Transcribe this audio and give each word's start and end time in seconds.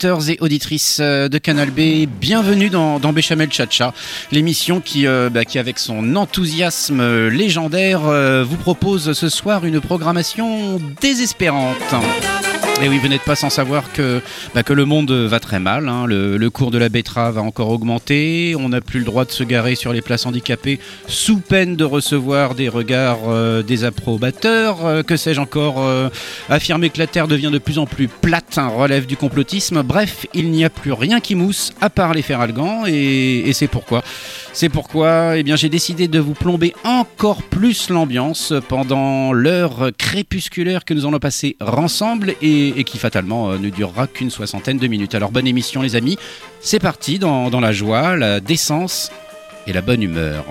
Auditeurs 0.00 0.30
et 0.30 0.38
auditrices 0.40 0.98
euh, 1.02 1.28
de 1.28 1.36
Canal 1.36 1.70
B, 1.70 2.08
bienvenue 2.08 2.70
dans, 2.70 2.98
Béchamel 3.12 3.52
Chacha, 3.52 3.92
l'émission 4.32 4.80
qui, 4.80 5.06
euh, 5.06 5.28
bah, 5.28 5.44
qui, 5.44 5.58
avec 5.58 5.78
son 5.78 6.16
enthousiasme 6.16 7.00
euh, 7.00 7.28
légendaire, 7.28 8.00
vous 8.00 8.56
propose 8.56 9.12
ce 9.12 9.28
soir 9.28 9.66
une 9.66 9.80
programmation 9.80 10.80
désespérante. 11.02 11.76
Et 12.82 12.88
oui, 12.88 12.98
vous 12.98 13.08
n'êtes 13.08 13.24
pas 13.24 13.36
sans 13.36 13.50
savoir 13.50 13.92
que, 13.92 14.22
bah, 14.54 14.62
que 14.62 14.72
le 14.72 14.86
monde 14.86 15.12
va 15.12 15.38
très 15.38 15.60
mal. 15.60 15.86
Hein. 15.86 16.06
Le, 16.06 16.48
cours 16.48 16.70
de 16.70 16.78
la 16.78 16.88
betterave 16.88 17.36
a 17.36 17.42
encore 17.42 17.68
augmenté. 17.68 18.54
On 18.58 18.70
n'a 18.70 18.80
plus 18.80 19.00
le 19.00 19.04
droit 19.04 19.26
de 19.26 19.30
se 19.30 19.44
garer 19.44 19.74
sur 19.74 19.92
les 19.92 20.00
places 20.00 20.24
handicapées 20.24 20.80
sous 21.06 21.40
peine 21.40 21.76
de 21.76 21.84
recevoir 21.84 22.54
des 22.54 22.70
regards 22.70 23.28
euh, 23.28 23.62
des 23.62 23.84
approbateurs. 23.84 24.86
Euh, 24.86 25.02
que 25.02 25.18
sais-je 25.18 25.40
encore 25.40 25.76
euh, 25.80 26.08
Affirmer 26.48 26.88
que 26.88 26.98
la 26.98 27.06
Terre 27.06 27.28
devient 27.28 27.50
de 27.52 27.58
plus 27.58 27.78
en 27.78 27.84
plus 27.84 28.08
plate 28.08 28.58
relève 28.58 29.04
du 29.04 29.18
complotisme. 29.18 29.82
Bref, 29.82 30.26
il 30.32 30.50
n'y 30.50 30.64
a 30.64 30.70
plus 30.70 30.92
rien 30.92 31.20
qui 31.20 31.34
mousse 31.34 31.72
à 31.82 31.90
part 31.90 32.14
les 32.14 32.22
feralgans 32.22 32.84
et, 32.86 33.40
et 33.46 33.52
c'est 33.52 33.68
pourquoi. 33.68 34.02
C'est 34.54 34.70
pourquoi 34.70 35.36
eh 35.36 35.42
bien, 35.42 35.54
j'ai 35.54 35.68
décidé 35.68 36.08
de 36.08 36.18
vous 36.18 36.34
plomber 36.34 36.74
encore 36.84 37.42
plus 37.42 37.90
l'ambiance 37.90 38.54
pendant 38.68 39.32
l'heure 39.32 39.90
crépusculaire 39.96 40.84
que 40.84 40.94
nous 40.94 41.06
allons 41.06 41.18
passer 41.18 41.56
ensemble 41.60 42.34
et, 42.40 42.69
qui 42.84 42.98
fatalement 42.98 43.50
euh, 43.50 43.58
ne 43.58 43.70
durera 43.70 44.06
qu'une 44.06 44.30
soixantaine 44.30 44.78
de 44.78 44.86
minutes. 44.86 45.14
Alors 45.14 45.30
bonne 45.30 45.46
émission 45.46 45.82
les 45.82 45.96
amis, 45.96 46.18
c'est 46.60 46.80
parti 46.80 47.18
dans 47.18 47.50
la 47.60 47.72
joie, 47.72 48.16
la 48.16 48.40
décence 48.40 49.10
et 49.66 49.72
la 49.72 49.82
bonne 49.82 50.02
humeur. 50.02 50.44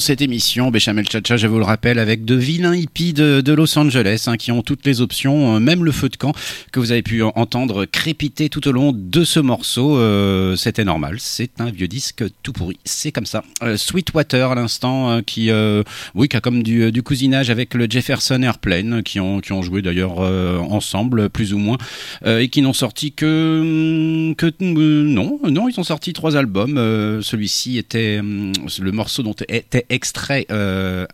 Cette 0.00 0.22
émission, 0.22 0.70
Béchamel 0.70 1.08
Chacha, 1.08 1.36
je 1.36 1.46
vous 1.46 1.58
le 1.58 1.64
rappelle, 1.64 1.98
avec 1.98 2.24
de 2.24 2.34
vilains 2.34 2.74
de, 3.00 3.52
Los 3.52 3.78
Angeles, 3.78 4.24
hein, 4.26 4.36
qui 4.36 4.52
ont 4.52 4.62
toutes 4.62 4.86
les 4.86 5.00
options, 5.00 5.56
euh, 5.56 5.60
même 5.60 5.84
le 5.84 5.92
feu 5.92 6.08
de 6.08 6.16
camp 6.16 6.32
que 6.72 6.80
vous 6.80 6.92
avez 6.92 7.02
pu 7.02 7.22
entendre 7.22 7.84
crépiter 7.84 8.48
tout 8.48 8.66
au 8.68 8.72
long 8.72 8.92
de 8.94 9.24
ce 9.24 9.40
morceau. 9.40 9.96
Euh, 9.96 10.56
C'était 10.56 10.84
normal, 10.84 11.16
c'est 11.18 11.60
un 11.60 11.70
vieux 11.70 11.88
disque 11.88 12.24
tout 12.42 12.52
pourri, 12.52 12.78
c'est 12.84 13.12
comme 13.12 13.26
ça. 13.26 13.42
Euh, 13.62 13.76
Sweetwater 13.76 14.52
à 14.52 14.54
l'instant, 14.54 15.10
euh, 15.10 15.20
qui, 15.22 15.50
euh, 15.50 15.82
oui, 16.14 16.28
qui 16.28 16.36
a 16.36 16.40
comme 16.40 16.62
du, 16.62 17.02
cousinage 17.02 17.50
avec 17.50 17.74
le 17.74 17.86
Jefferson 17.88 18.42
Airplane, 18.42 19.02
qui 19.02 19.20
ont, 19.20 19.40
qui 19.40 19.52
ont 19.52 19.62
joué 19.62 19.80
d'ailleurs 19.82 20.18
ensemble, 20.20 21.30
plus 21.30 21.54
ou 21.54 21.58
moins, 21.58 21.78
et 22.26 22.48
qui 22.48 22.60
n'ont 22.60 22.74
sorti 22.74 23.12
que, 23.12 24.34
que 24.36 24.52
non, 24.60 25.40
non, 25.48 25.68
ils 25.68 25.80
ont 25.80 25.84
sorti 25.84 26.12
trois 26.12 26.36
albums. 26.36 26.76
Celui-ci 27.22 27.78
était 27.78 28.18
hum, 28.20 28.52
le 28.80 28.92
morceau 28.92 29.22
dont 29.22 29.34
était 29.48 29.86
extrait. 29.88 30.46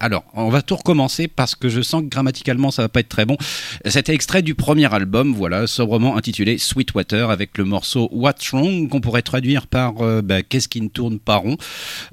Alors, 0.01 0.25
on 0.35 0.49
va 0.49 0.63
tout 0.63 0.77
recommencer 0.77 1.29
parce 1.29 1.55
que 1.55 1.69
je 1.69 1.76
sens 1.83 2.03
que 2.03 2.09
grammaticalement 2.09 2.71
ça 2.71 2.83
va 2.83 2.89
pas 2.89 3.01
être 3.01 3.09
très 3.09 3.25
bon. 3.25 3.37
C'était 3.85 4.15
extrait 4.15 4.43
du 4.43 4.55
premier 4.55 4.93
album, 4.93 5.35
voilà, 5.35 5.67
sobrement 5.67 6.17
intitulé 6.17 6.59
Sweetwater, 6.59 7.31
avec 7.31 7.59
le 7.59 7.65
morceau 7.65 8.09
What's 8.13 8.51
Wrong 8.51 8.89
qu'on 8.89 9.01
pourrait 9.01 9.23
traduire 9.23 9.67
par 9.67 10.01
euh, 10.01 10.23
bah, 10.23 10.43
Qu'est-ce 10.43 10.69
qui 10.69 10.81
ne 10.81 10.89
tourne 10.89 11.19
pas 11.19 11.37
rond. 11.37 11.57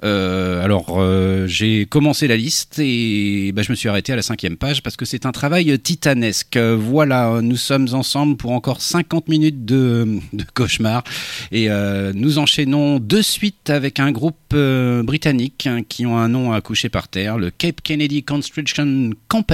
Euh, 0.03 0.63
alors, 0.63 0.95
euh, 0.97 1.47
j'ai 1.47 1.85
commencé 1.85 2.27
la 2.27 2.37
liste 2.37 2.79
et 2.79 3.51
bah, 3.53 3.61
je 3.61 3.71
me 3.71 3.75
suis 3.75 3.89
arrêté 3.89 4.13
à 4.13 4.15
la 4.15 4.21
cinquième 4.21 4.57
page 4.57 4.83
parce 4.83 4.95
que 4.95 5.05
c'est 5.05 5.25
un 5.25 5.31
travail 5.31 5.77
titanesque. 5.79 6.57
Voilà, 6.57 7.39
nous 7.41 7.57
sommes 7.57 7.87
ensemble 7.93 8.37
pour 8.37 8.51
encore 8.51 8.81
50 8.81 9.27
minutes 9.27 9.65
de, 9.65 10.19
cauchemar 10.53 11.03
et 11.51 11.69
nous 12.13 12.37
enchaînons 12.37 12.99
de 12.99 13.21
suite 13.21 13.69
avec 13.69 13.99
un 13.99 14.11
groupe 14.11 14.55
britannique 14.55 15.63
Hein, 15.65 15.83
qui 15.87 16.05
ont 16.05 16.17
un 16.17 16.29
nom 16.29 16.51
à 16.51 16.61
coucher 16.61 16.89
par 16.89 17.07
terre, 17.07 17.37
le 17.37 17.49
Cape 17.49 17.81
Kennedy 17.81 18.23
Construction 18.23 19.11
Company, 19.27 19.52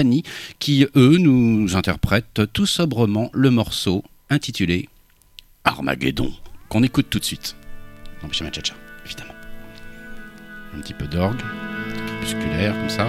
qui 0.60 0.86
eux 0.96 1.18
nous 1.18 1.76
interprètent 1.76 2.42
tout 2.54 2.66
sobrement 2.66 3.30
le 3.34 3.52
morceau 3.52 4.04
intitulé 4.30 4.90
Armageddon, 5.64 6.32
qu'on 6.70 6.84
écoute 6.84 7.08
tout 7.10 7.20
de 7.20 7.26
suite. 7.26 7.56
Non, 8.24 8.30
Chacha, 8.32 8.74
évidemment. 9.06 9.34
Un 10.76 10.82
petit 10.82 10.94
peu 10.94 11.06
d'orgue, 11.08 11.42
musculaire 12.22 12.74
comme 12.78 12.90
ça. 12.90 13.08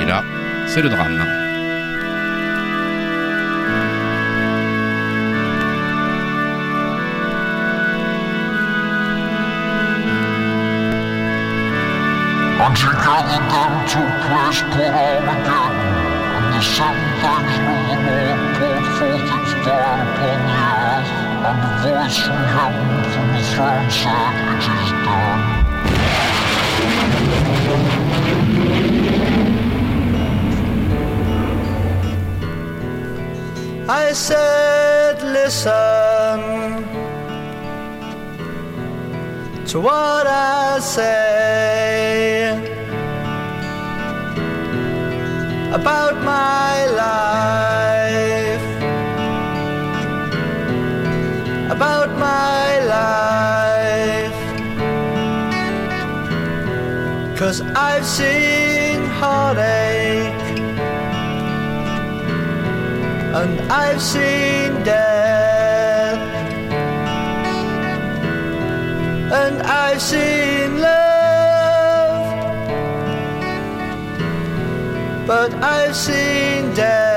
Et 0.00 0.04
là, 0.04 0.24
c'est 0.66 0.82
le 0.82 0.88
drame. 0.88 1.41
And 12.62 12.76
together 12.76 13.42
them 13.50 13.72
two 13.90 14.06
place 14.22 14.62
put 14.70 14.94
Armageddon 14.94 15.82
And 16.38 16.46
the 16.54 16.62
seven 16.62 17.10
things 17.18 17.54
knew 17.58 17.82
the 17.90 17.96
Lord 18.06 18.38
poured 18.54 18.86
forth 18.96 19.34
its 19.36 19.52
fire 19.66 19.98
upon 20.06 20.38
the 20.46 20.62
earth. 20.86 21.10
And 21.42 21.58
the 21.58 21.70
voice 21.82 22.18
from 22.22 22.42
heaven 22.54 23.02
from 23.10 23.26
the 23.34 23.42
throne 23.50 23.90
said, 23.90 24.34
It 24.52 24.62
is 24.78 24.90
done. 25.02 25.42
I 33.90 34.12
said, 34.12 35.16
listen 35.20 36.38
to 39.66 39.76
what 39.80 40.26
I 40.28 40.78
say 40.78 42.31
about 45.72 46.22
my 46.22 46.86
life, 46.86 48.64
about 51.70 52.10
my 52.18 52.78
life. 52.96 54.38
Cause 57.38 57.62
I've 57.74 58.04
seen 58.04 59.02
heartache. 59.20 60.42
And 63.40 63.60
I've 63.72 64.02
seen 64.02 64.84
death. 64.84 66.20
And 69.32 69.62
I've 69.62 70.02
seen 70.02 70.51
but 75.26 75.52
I've 75.54 75.94
seen 75.94 76.74
death. 76.74 77.11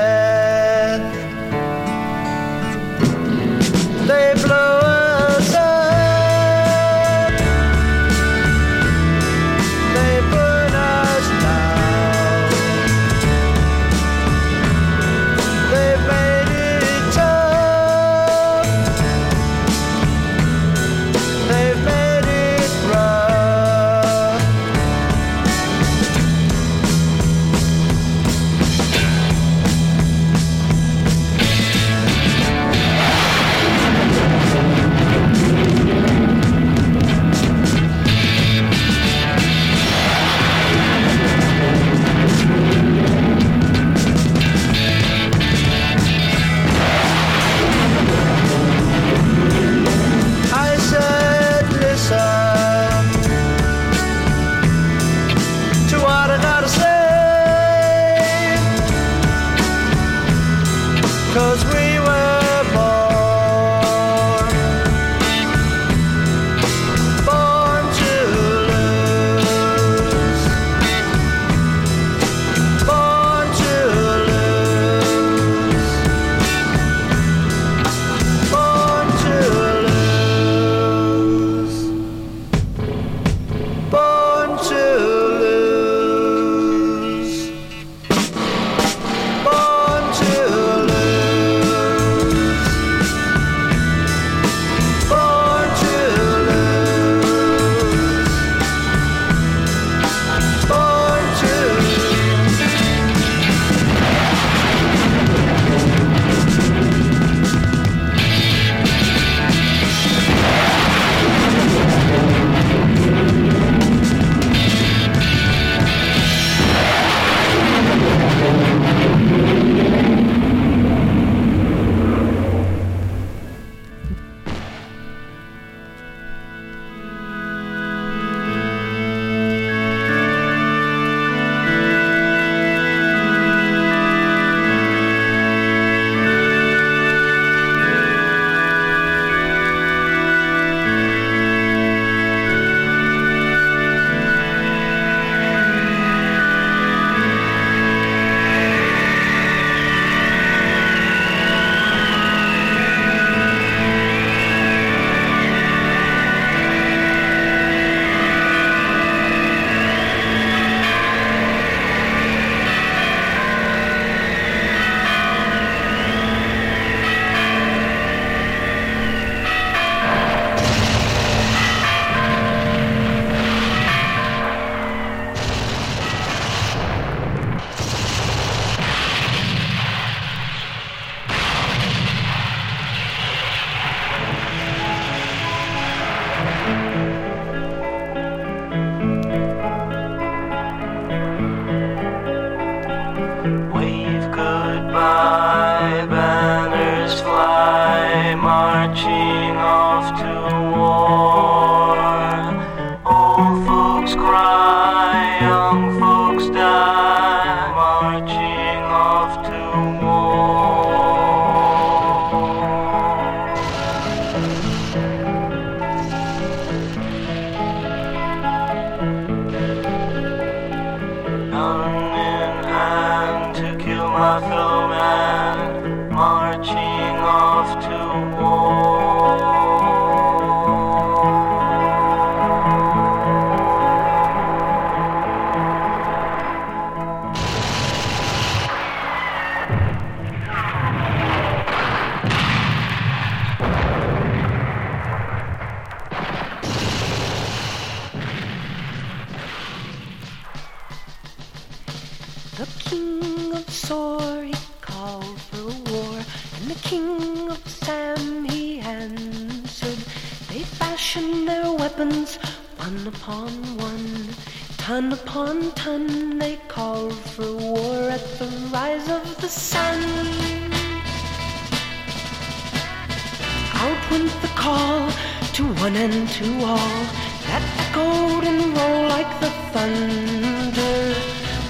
And 275.96 276.28
to 276.28 276.46
all 276.60 277.00
that 277.46 277.62
echoed 277.84 278.44
and 278.50 278.62
rolled 278.76 279.08
like 279.16 279.32
the 279.40 279.50
thunder. 279.72 280.96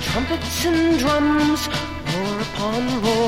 Trumpets 0.07 0.65
and 0.67 0.99
drums, 0.99 1.61
roar 2.11 2.41
upon 2.47 2.83
roar 3.05 3.26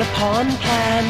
upon 0.00 0.46
plan, 0.64 1.04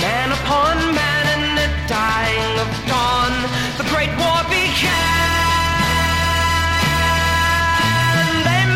man 0.00 0.32
upon 0.32 0.76
man, 0.94 1.24
and 1.34 1.58
the 1.58 1.68
dying 1.86 2.58
of 2.58 2.68
dawn, 2.88 3.32
the 3.78 3.84
great 3.92 4.10
war 4.18 4.42
began. 4.48 5.14
They 8.44 8.66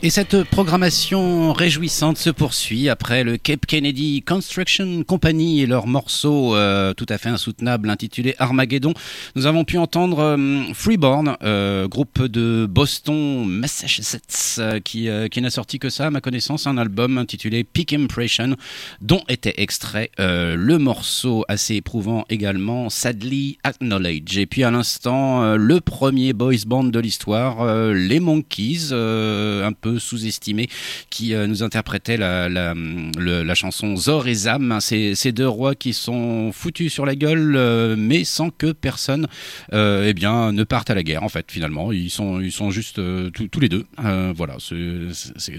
Et 0.07 0.09
cette 0.09 0.43
programmation 0.43 1.51
réjouissante 1.51 2.17
se 2.17 2.29
poursuit 2.29 2.87
après 2.87 3.25
le 3.25 3.35
Cape 3.35 3.65
Kennedy 3.65 4.21
Construction 4.21 5.03
Company 5.03 5.59
et 5.59 5.65
leur 5.65 5.85
morceau 5.85 6.55
euh, 6.55 6.93
tout 6.93 7.05
à 7.09 7.17
fait 7.17 7.27
insoutenable 7.27 7.89
intitulé 7.89 8.33
Armageddon. 8.39 8.93
Nous 9.35 9.47
avons 9.47 9.65
pu 9.65 9.77
entendre 9.77 10.19
euh, 10.19 10.63
Freeborn, 10.73 11.35
euh, 11.43 11.89
groupe 11.89 12.23
de 12.23 12.65
Boston, 12.69 13.45
Massachusetts, 13.47 14.61
qui, 14.85 15.09
qui 15.29 15.41
n'a 15.41 15.49
sorti 15.49 15.77
que 15.77 15.89
ça, 15.89 16.07
à 16.07 16.09
ma 16.09 16.21
connaissance, 16.21 16.67
un 16.67 16.77
album 16.77 17.17
intitulé 17.17 17.65
Peak 17.65 17.91
Impression, 17.91 18.55
dont 19.01 19.23
était 19.27 19.55
extrait 19.57 20.09
le 20.17 20.77
morceau 20.77 21.43
assez 21.49 21.75
éprouvant 21.75 22.23
également, 22.29 22.89
Sadly 22.89 23.57
Acknowledge. 23.65 24.37
Et 24.37 24.45
puis 24.45 24.63
à 24.63 24.71
l'instant, 24.71 25.57
le 25.57 25.81
premier 25.81 26.31
boys 26.31 26.63
band 26.65 26.85
de 26.85 26.99
l'histoire, 26.99 27.91
les 27.93 28.21
Monkeys, 28.21 28.93
un 28.93 29.73
peu 29.73 29.96
sous-estimés, 29.99 30.67
qui 31.09 31.33
euh, 31.33 31.47
nous 31.47 31.63
interprétaient 31.63 32.17
la, 32.17 32.49
la, 32.49 33.55
chanson 33.55 33.95
Zor 33.95 34.27
et 34.27 34.33
Zam, 34.33 34.77
ces, 34.81 35.15
ces 35.15 35.31
deux 35.31 35.47
rois 35.47 35.75
qui 35.75 35.93
sont 35.93 36.51
foutus 36.51 36.93
sur 36.93 37.05
la 37.05 37.15
gueule, 37.15 37.55
euh, 37.55 37.95
mais 37.97 38.23
sans 38.23 38.49
que 38.49 38.71
personne 38.71 39.27
euh, 39.73 40.05
eh 40.07 40.13
bien, 40.13 40.51
ne 40.51 40.63
parte 40.63 40.89
à 40.89 40.95
la 40.95 41.03
guerre, 41.03 41.23
en 41.23 41.29
fait, 41.29 41.51
finalement. 41.51 41.91
Ils 41.91 42.11
sont, 42.11 42.39
ils 42.39 42.51
sont 42.51 42.69
juste 42.71 43.01
tous- 43.31 43.59
les 43.59 43.69
deux. 43.69 43.85
Voilà, 43.97 44.57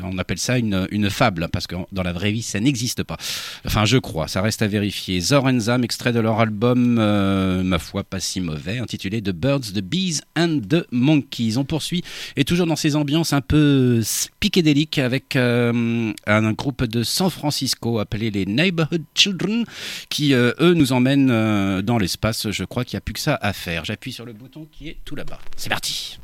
on 0.04 0.18
appelle 0.18 0.38
ça 0.38 0.58
une, 0.58 0.86
une 0.90 1.10
fable, 1.10 1.48
parce 1.52 1.66
que 1.66 1.74
dans 1.90 2.04
la 2.04 2.12
vraie 2.12 2.30
vie, 2.30 2.42
ça 2.42 2.60
n'existe 2.60 3.02
pas. 3.02 3.16
Enfin, 3.66 3.84
je 3.84 3.98
crois, 3.98 4.28
ça 4.28 4.40
reste 4.40 4.62
à 4.62 4.68
vérifier. 4.68 5.20
Zor 5.20 5.46
and 5.46 5.58
Zam, 5.60 5.82
extrait 5.82 6.12
de 6.12 6.20
leur 6.20 6.38
album, 6.40 6.94
ma 6.94 7.78
foi, 7.78 8.04
pas 8.04 8.20
si 8.20 8.40
mauvais, 8.40 8.78
intitulé 8.78 9.20
The 9.20 9.30
Birds, 9.30 9.72
The 9.74 9.80
Bees 9.80 10.20
and 10.36 10.60
the 10.68 10.86
Monkeys. 10.92 11.56
On 11.56 11.64
poursuit, 11.64 12.02
et 12.36 12.44
toujours 12.44 12.66
dans 12.66 12.76
ces 12.76 12.94
ambiances 12.96 13.32
un 13.32 13.40
peu 13.40 14.00
psychédéliques, 14.40 14.98
avec 14.98 15.36
euh, 15.36 16.12
un 16.26 16.52
groupe 16.52 16.84
de 16.84 17.02
San 17.02 17.30
Francisco 17.30 17.98
appelé 17.98 18.30
les 18.30 18.46
Neighborhood 18.46 19.04
Children, 19.14 19.64
qui, 20.08 20.34
euh, 20.34 20.52
eux, 20.60 20.74
nous 20.74 20.92
emmènent 20.92 21.30
euh, 21.30 21.82
dans 21.82 21.98
l'espace. 21.98 22.50
Je 22.50 22.64
crois 22.64 22.84
qu'il 22.84 22.96
n'y 22.96 22.98
a 22.98 23.02
plus 23.02 23.14
que 23.14 23.20
ça 23.20 23.38
à 23.40 23.52
faire. 23.52 23.84
J'appuie 23.84 24.12
sur 24.12 24.24
le 24.24 24.32
bouton 24.32 24.66
qui 24.70 24.88
est 24.88 24.98
tout 25.04 25.16
là-bas. 25.16 25.38
C'est 25.56 25.70
parti 25.70 26.18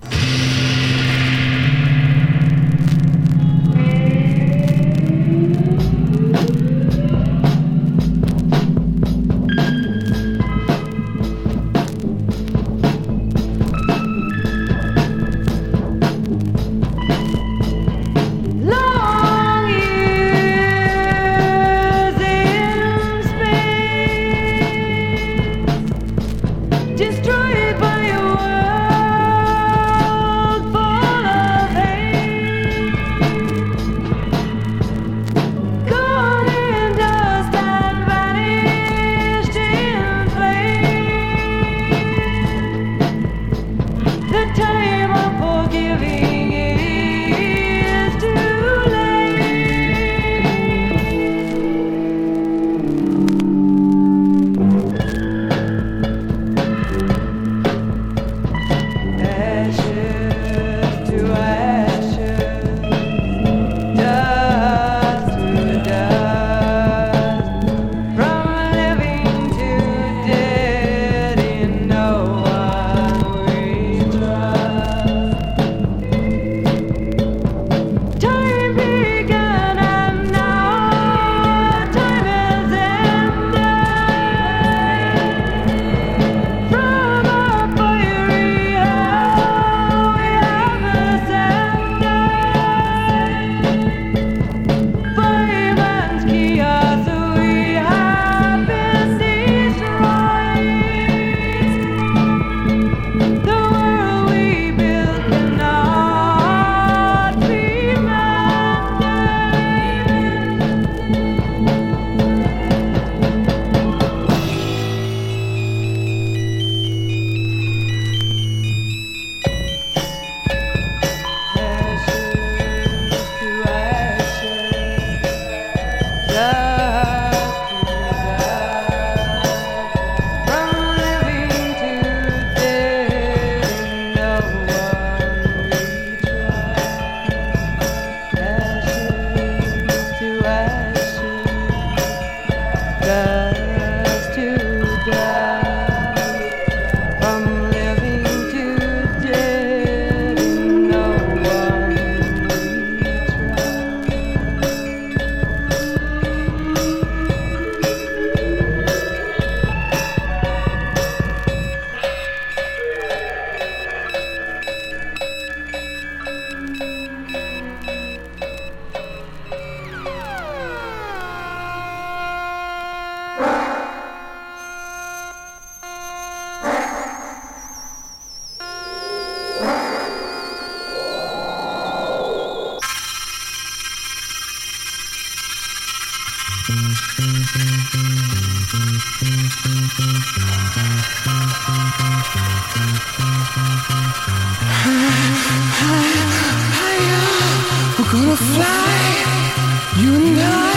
you 200.04 200.14
and 200.14 200.38
I, 200.38 200.74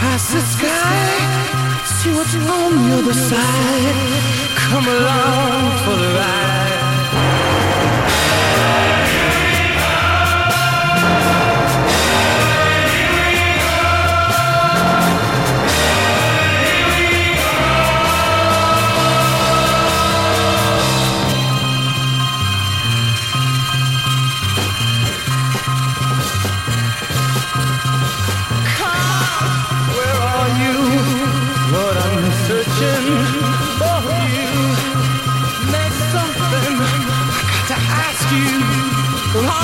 past 0.00 0.32
the 0.32 0.40
sky. 0.40 1.04
See 1.96 2.12
what's 2.16 2.34
on 2.34 2.70
the 2.76 2.96
other 2.98 3.12
side. 3.12 3.96
Come 4.64 4.86
along 4.96 5.62
for 5.84 5.96
the 6.02 6.10
ride. 6.18 6.53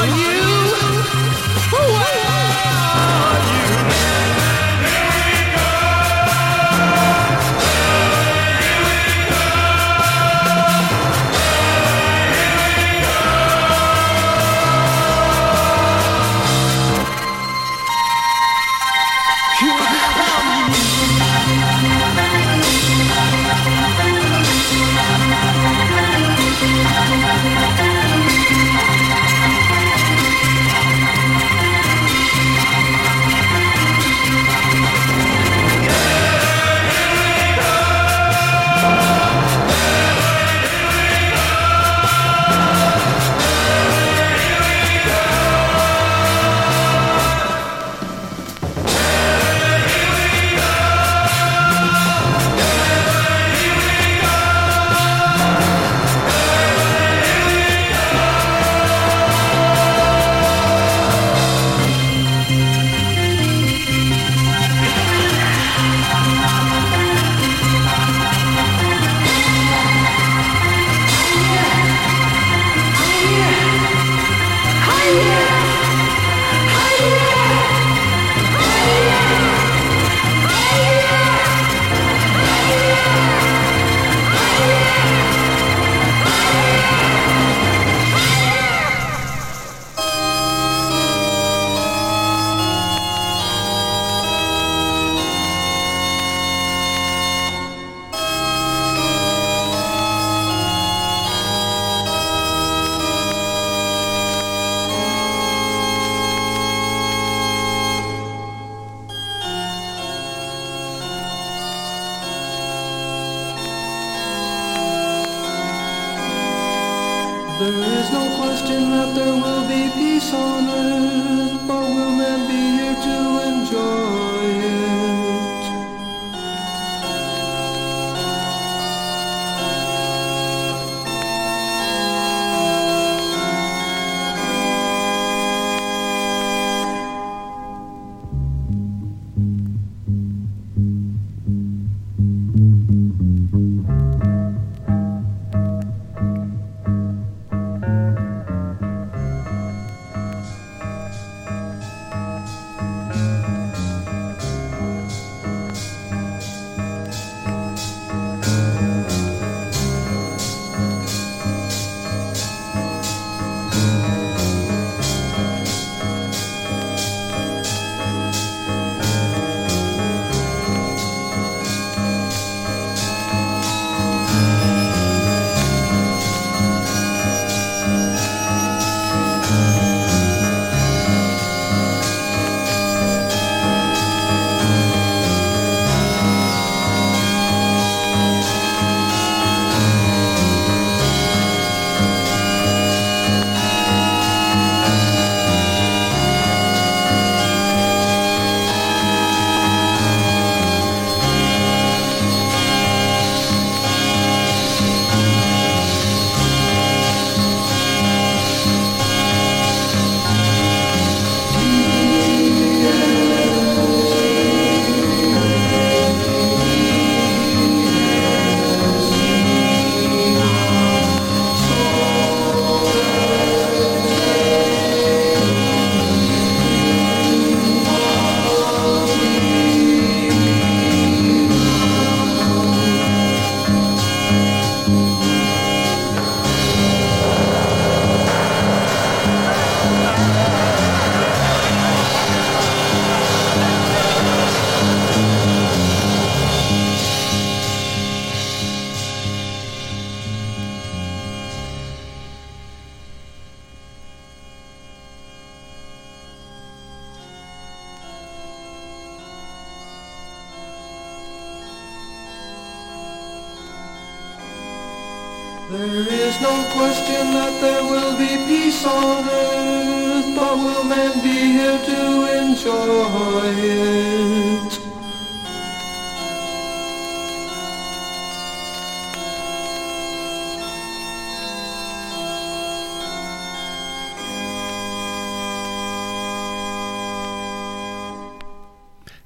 Are 0.00 0.06
you? 0.06 0.40
Where 1.72 1.82
are 1.82 2.19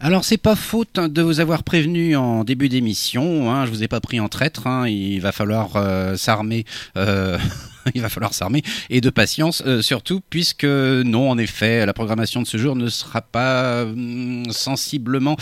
Alors 0.05 0.23
c'est 0.23 0.37
pas 0.37 0.55
faute 0.55 1.01
de 1.01 1.23
vous 1.23 1.41
avoir 1.41 1.63
prévenu 1.63 2.15
en 2.15 2.45
début 2.45 2.69
d'émission, 2.69 3.51
hein, 3.51 3.65
je 3.65 3.71
vous 3.71 3.83
ai 3.83 3.89
pas 3.89 4.03
pris 4.03 4.21
en 4.21 4.29
traître, 4.29 4.67
hein, 4.67 4.87
il 4.87 5.19
va 5.21 5.33
falloir 5.33 5.77
euh, 5.77 6.15
s'armer, 6.19 6.67
euh, 6.99 7.39
il 7.95 8.01
va 8.01 8.09
falloir 8.09 8.35
s'armer 8.35 8.63
et 8.91 9.01
de 9.01 9.11
patience 9.11 9.63
euh, 9.67 9.83
surtout 9.83 10.21
puisque 10.31 10.65
non 10.65 11.31
en 11.31 11.39
effet 11.39 11.87
la 11.87 11.93
programmation 11.93 12.43
de 12.43 12.47
ce 12.47 12.57
jour 12.57 12.77
ne 12.77 12.89
sera 12.89 13.23
pas 13.23 13.83
hum, 13.83 14.45
sensiblement 14.51 15.37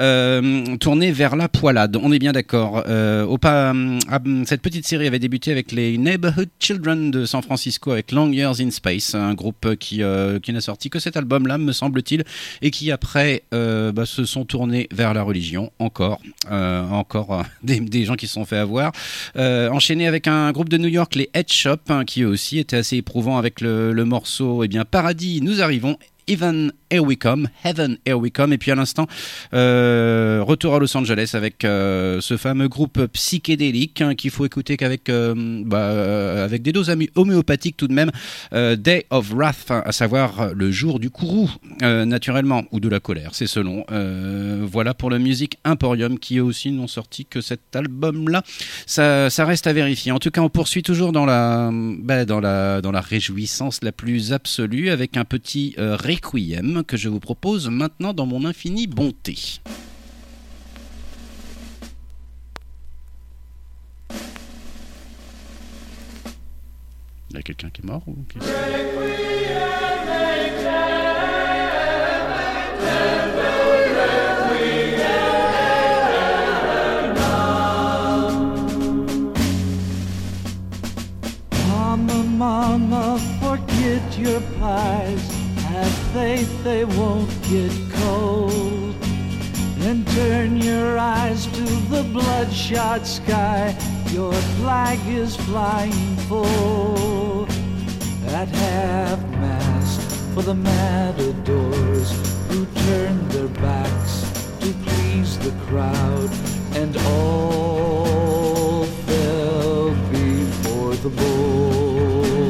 euh, 0.00 0.76
tournée 0.76 1.12
vers 1.12 1.36
la 1.36 1.48
poilade, 1.48 1.96
on 1.96 2.12
est 2.12 2.18
bien 2.18 2.32
d'accord. 2.32 2.84
Euh, 2.88 3.24
hum, 3.24 3.98
hum, 4.10 4.44
cette 4.46 4.62
petite 4.62 4.86
série 4.86 5.06
avait 5.06 5.18
débuté 5.18 5.50
avec 5.52 5.72
les 5.72 5.98
Neighborhood 5.98 6.48
Children 6.60 7.10
de 7.10 7.24
San 7.24 7.42
Francisco 7.42 7.92
avec 7.92 8.12
Long 8.12 8.30
Years 8.30 8.60
in 8.60 8.70
Space, 8.70 9.14
un 9.14 9.34
groupe 9.34 9.76
qui, 9.76 10.02
qui 10.42 10.52
n'a 10.52 10.60
sorti 10.60 10.90
que 10.90 10.98
cet 10.98 11.16
album-là 11.16 11.58
me 11.58 11.72
semble-t-il 11.72 12.24
et 12.62 12.70
qui 12.70 12.90
après 12.90 13.42
bah, 13.50 14.06
se 14.06 14.24
sont 14.24 14.44
tournés 14.44 14.88
vers 14.92 15.14
la 15.14 15.22
religion 15.22 15.72
encore, 15.78 16.20
encore 16.50 17.44
des, 17.62 18.04
gens 18.04 18.14
qui 18.14 18.26
se 18.26 18.34
sont 18.34 18.44
fait 18.44 18.58
avoir. 18.58 18.92
Enchaîné 19.36 20.06
avec 20.06 20.26
un 20.26 20.52
groupe 20.52 20.68
de 20.68 20.78
New 20.78 20.88
York, 20.88 21.14
les 21.14 21.30
Head 21.34 21.50
Shop, 21.50 21.87
qui 22.06 22.24
aussi 22.24 22.58
était 22.58 22.76
assez 22.76 22.96
éprouvant 22.96 23.38
avec 23.38 23.60
le, 23.60 23.92
morceau 24.04 24.62
Eh 24.64 24.68
bien 24.68 24.84
Paradis, 24.84 25.40
nous 25.42 25.62
arrivons. 25.62 25.96
Even 26.28 26.72
Here 26.90 27.02
We 27.02 27.18
Come, 27.18 27.48
Heaven 27.64 27.98
Here 28.06 28.18
We 28.18 28.32
Come, 28.32 28.52
et 28.52 28.58
puis 28.58 28.70
à 28.70 28.74
l'instant, 28.74 29.06
euh, 29.54 30.40
retour 30.42 30.74
à 30.74 30.78
Los 30.78 30.96
Angeles 30.96 31.30
avec 31.34 31.64
euh, 31.64 32.20
ce 32.20 32.36
fameux 32.36 32.68
groupe 32.68 33.06
psychédélique 33.12 34.00
hein, 34.00 34.14
qu'il 34.14 34.30
faut 34.30 34.44
écouter 34.46 34.76
qu'avec 34.76 35.08
euh, 35.08 35.34
bah, 35.64 36.44
avec 36.44 36.62
des 36.62 36.72
doses 36.72 36.94
homéopathiques 37.14 37.76
tout 37.76 37.88
de 37.88 37.94
même, 37.94 38.10
Day 38.52 39.06
of 39.10 39.30
Wrath, 39.32 39.70
hein, 39.70 39.82
à 39.84 39.92
savoir 39.92 40.54
le 40.54 40.70
jour 40.70 41.00
du 41.00 41.10
courroux, 41.10 41.50
naturellement, 41.80 42.64
ou 42.72 42.80
de 42.80 42.88
la 42.88 43.00
colère, 43.00 43.30
c'est 43.34 43.46
selon. 43.46 43.84
Voilà 43.90 44.94
pour 44.94 45.10
le 45.10 45.18
Music 45.18 45.58
Emporium 45.64 46.18
qui 46.18 46.38
eux 46.38 46.42
aussi 46.42 46.70
n'ont 46.70 46.86
sorti 46.86 47.24
que 47.24 47.40
cet 47.40 47.74
album-là. 47.74 48.42
Ça, 48.86 49.30
ça 49.30 49.44
reste 49.44 49.66
à 49.66 49.72
vérifier. 49.72 50.12
En 50.12 50.18
tout 50.18 50.30
cas, 50.30 50.40
on 50.40 50.48
poursuit 50.48 50.82
toujours 50.82 51.12
dans 51.12 51.26
la, 51.26 51.70
bah, 51.72 52.24
dans 52.24 52.40
la, 52.40 52.80
dans 52.80 52.92
la 52.92 53.00
réjouissance 53.00 53.80
la 53.82 53.92
plus 53.92 54.32
absolue 54.32 54.90
avec 54.90 55.16
un 55.16 55.24
petit 55.24 55.74
euh, 55.78 55.96
que 56.82 56.96
je 56.96 57.08
vous 57.08 57.20
propose 57.20 57.68
maintenant 57.68 58.12
dans 58.12 58.26
mon 58.26 58.44
infinie 58.44 58.86
bonté. 58.86 59.60
Il 67.30 67.36
y 67.36 67.38
a 67.38 67.42
quelqu'un 67.42 67.70
qui 67.70 67.82
est 67.82 67.84
mort 67.84 68.02
ou 68.06 68.14
qui- 68.28 68.38
Mama, 82.38 83.18
forget 83.40 84.16
your. 84.18 84.40
Have 85.78 85.98
faith 86.12 86.64
they 86.64 86.84
won't 86.84 87.30
get 87.48 87.72
cold. 88.02 88.96
And 89.86 90.04
turn 90.08 90.56
your 90.56 90.98
eyes 90.98 91.46
to 91.46 91.66
the 91.94 92.02
bloodshot 92.12 93.06
sky. 93.06 93.76
Your 94.10 94.32
flag 94.58 94.98
is 95.06 95.36
flying 95.36 96.16
full. 96.28 97.46
At 98.26 98.48
half 98.48 99.20
mast 99.42 100.00
for 100.34 100.42
the 100.42 100.54
matadors 100.54 102.10
who 102.48 102.66
turned 102.86 103.30
their 103.30 103.52
backs 103.62 104.14
to 104.58 104.72
please 104.84 105.38
the 105.38 105.54
crowd. 105.66 106.30
And 106.74 106.96
all 107.06 108.84
fell 109.06 109.90
before 110.10 110.96
the 110.96 111.10
bull. 111.10 112.47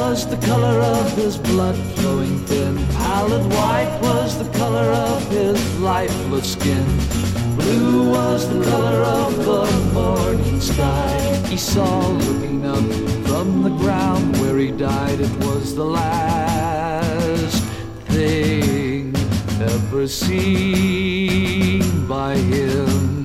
Was 0.00 0.26
the 0.26 0.46
color 0.46 0.80
of 0.80 1.06
his 1.16 1.36
blood 1.36 1.76
flowing 1.96 2.38
thin. 2.46 2.74
Pallid 3.02 3.44
white 3.52 3.98
was 4.00 4.38
the 4.42 4.50
color 4.58 4.88
of 5.10 5.20
his 5.28 5.58
lifeless 5.80 6.52
skin. 6.52 6.86
Blue 7.56 8.10
was 8.10 8.48
the 8.48 8.62
color 8.70 9.00
of 9.20 9.32
the 9.50 9.64
morning 9.92 10.60
sky. 10.60 11.18
He 11.48 11.56
saw 11.56 12.08
looking 12.26 12.64
up 12.64 12.86
from 13.28 13.62
the 13.62 13.74
ground 13.82 14.36
where 14.40 14.58
he 14.58 14.70
died. 14.70 15.20
It 15.20 15.36
was 15.44 15.74
the 15.74 15.88
last 16.00 17.64
thing 18.14 19.14
ever 19.60 20.06
seen 20.06 21.82
by 22.06 22.36
him. 22.36 23.17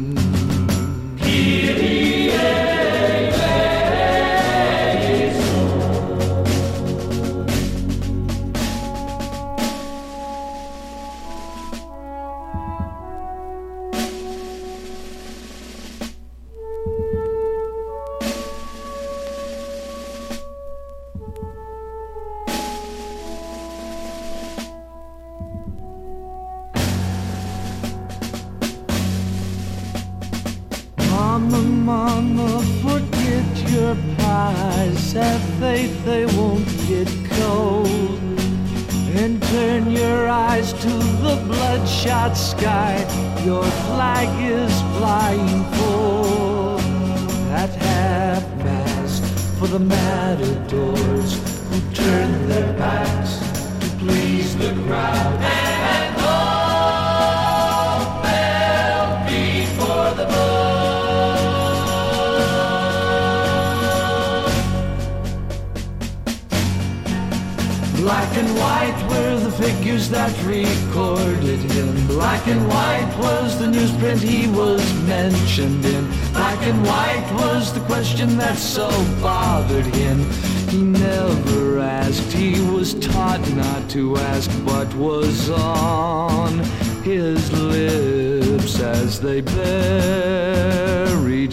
That 70.14 70.38
recorded 70.46 71.60
him. 71.72 72.08
Black 72.08 72.48
and 72.48 72.68
white 72.68 73.16
was 73.18 73.58
the 73.58 73.66
newsprint 73.66 74.20
he 74.20 74.48
was 74.48 74.82
mentioned 75.08 75.84
in. 75.84 76.06
Black 76.34 76.62
and 76.62 76.86
white 76.86 77.28
was 77.34 77.74
the 77.74 77.80
question 77.82 78.38
that 78.38 78.58
so 78.58 78.88
bothered 79.22 79.88
him. 79.88 80.24
He 80.70 80.84
never 80.84 81.80
asked, 81.80 82.32
he 82.32 82.62
was 82.62 82.94
taught 82.94 83.42
not 83.56 83.90
to 83.90 84.18
ask 84.18 84.52
what 84.68 84.94
was 84.94 85.50
on 85.50 86.60
his 87.02 87.52
lips 87.52 88.80
as 88.80 89.20
they 89.20 89.42
buried 89.42 90.74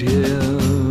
him. 0.00 0.89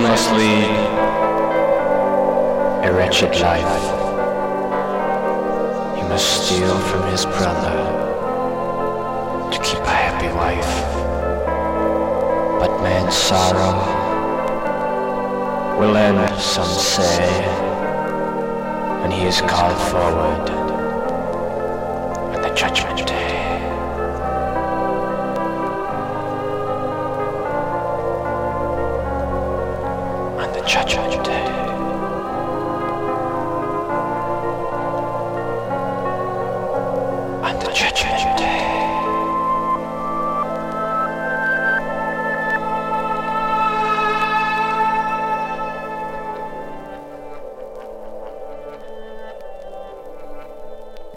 Must 0.00 0.32
lead 0.32 0.70
a 2.84 2.92
wretched 2.92 3.38
life. 3.40 3.82
He 5.96 6.02
must 6.08 6.46
steal 6.46 6.78
from 6.80 7.06
his 7.10 7.26
brother 7.26 7.76
to 9.52 9.58
keep 9.62 9.78
a 9.78 9.96
happy 10.04 10.28
wife. 10.34 10.74
But 12.58 12.82
man's 12.82 13.14
sorrow 13.14 13.76
will 15.78 15.96
end, 15.96 16.40
some 16.40 16.66
say, 16.66 17.46
when 19.02 19.10
he 19.12 19.26
is 19.26 19.40
called 19.42 19.78
forward 19.90 20.50
at 22.34 22.42
the 22.42 22.54
judgment 22.54 23.09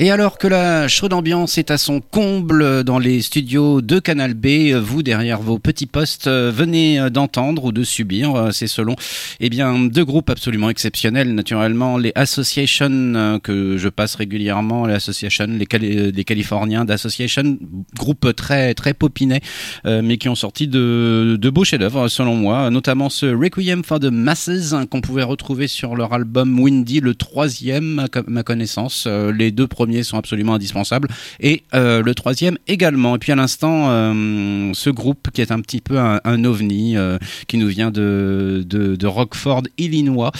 Et 0.04 0.12
alors 0.12 0.38
que 0.38 0.50
la 0.50 0.89
chaude 0.89 1.13
ambiance 1.13 1.58
est 1.58 1.72
à 1.72 1.78
son 1.78 2.02
comble 2.02 2.84
dans 2.84 3.00
les 3.00 3.22
studios 3.22 3.82
de 3.82 4.00
Canal 4.00 4.34
B, 4.34 4.74
vous 4.74 5.02
derrière 5.02 5.39
vos 5.39 5.60
petits 5.60 5.86
postes 5.86 6.28
euh, 6.28 6.52
venez 6.54 7.00
euh, 7.00 7.10
d'entendre 7.10 7.63
ou 7.63 7.72
de 7.72 7.86
subir, 7.86 8.36
euh, 8.36 8.52
c'est 8.52 8.68
selon, 8.68 8.98
eh 9.39 9.50
bien 9.50 9.80
deux 9.86 10.04
groupes 10.04 10.30
absolument 10.30 10.70
exceptionnels 10.70 11.34
naturellement, 11.34 11.98
les 11.98 12.12
Association 12.16 13.39
que 13.42 13.78
je 13.78 13.88
passe 13.88 14.16
régulièrement, 14.16 14.88
les 14.88 15.66
Cali- 15.66 16.12
les 16.12 16.24
Californiens 16.26 16.84
d'Association, 16.84 17.58
groupe 17.96 18.36
très 18.36 18.74
très 18.74 18.94
popinet, 18.94 19.39
mais 19.86 20.18
qui 20.18 20.28
ont 20.28 20.36
sorti 20.36 20.68
de, 20.68 21.39
beaux 21.54 21.63
chefs-d'œuvre 21.63 22.10
selon 22.10 22.36
moi, 22.36 22.70
notamment 22.72 23.10
ce 23.10 23.28
Requiem 23.28 23.86
for 23.86 24.02
the 24.02 24.12
Masses 24.12 24.74
hein, 24.74 24.86
qu'on 24.86 25.00
pouvait 25.00 25.24
retrouver 25.24 25.70
sur 25.70 25.96
leur 25.96 26.12
album 26.12 26.60
Windy, 26.60 27.00
le 27.00 27.16
troisième 27.16 28.00
à 28.00 28.08
ma 28.28 28.44
connaissance. 28.44 29.08
Les 29.08 29.52
deux 29.52 29.68
premiers 29.68 29.92
sont 30.01 30.17
absolument 30.17 30.56
indispensables 30.56 31.10
et 31.39 31.63
euh, 31.73 32.01
le 32.01 32.15
troisième 32.15 32.58
également. 32.67 33.15
Et 33.15 33.19
puis 33.19 33.32
à 33.32 33.36
l'instant, 33.36 33.89
euh, 33.89 34.71
ce 34.73 34.89
groupe 34.89 35.29
qui 35.32 35.41
est 35.41 35.51
un 35.51 35.60
petit 35.60 35.82
peu 35.82 35.99
un, 35.99 36.43
ovni 36.43 36.97
euh, 36.97 37.17
qui 37.47 37.58
nous 37.58 37.67
vient 37.67 37.91
de, 37.91 38.65
de, 38.65 39.08
Rockford, 39.08 39.63
Illinois. 39.77 40.32